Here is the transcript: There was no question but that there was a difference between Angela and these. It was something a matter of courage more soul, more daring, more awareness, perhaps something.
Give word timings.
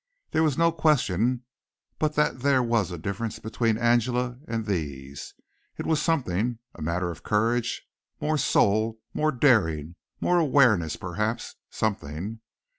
There 0.31 0.41
was 0.41 0.57
no 0.57 0.71
question 0.71 1.43
but 1.99 2.15
that 2.15 2.39
there 2.39 2.63
was 2.63 2.89
a 2.89 2.97
difference 2.97 3.37
between 3.37 3.77
Angela 3.77 4.39
and 4.47 4.65
these. 4.65 5.35
It 5.77 5.85
was 5.85 6.01
something 6.01 6.57
a 6.73 6.81
matter 6.81 7.11
of 7.11 7.21
courage 7.21 7.87
more 8.19 8.39
soul, 8.39 8.99
more 9.13 9.31
daring, 9.31 9.93
more 10.19 10.39
awareness, 10.39 10.95
perhaps 10.95 11.55
something. 11.69 12.39